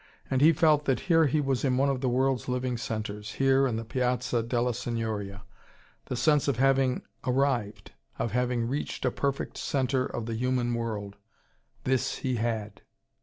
And 0.31 0.41
he 0.41 0.51
felt 0.51 0.85
that 0.85 1.01
here 1.01 1.27
he 1.27 1.39
was 1.39 1.63
in 1.63 1.77
one 1.77 1.87
of 1.89 2.01
the 2.01 2.09
world's 2.09 2.49
living 2.49 2.75
centres, 2.75 3.33
here, 3.33 3.67
in 3.67 3.75
the 3.75 3.85
Piazza 3.85 4.41
della 4.41 4.73
Signoria. 4.73 5.43
The 6.05 6.15
sense 6.15 6.47
of 6.47 6.57
having 6.57 7.03
arrived 7.23 7.91
of 8.17 8.31
having 8.31 8.67
reached 8.67 9.05
a 9.05 9.11
perfect 9.11 9.59
centre 9.59 10.07
of 10.07 10.25
the 10.25 10.33
human 10.33 10.73
world: 10.73 11.17
this 11.83 12.15
he 12.25 12.37
had. 12.37 12.81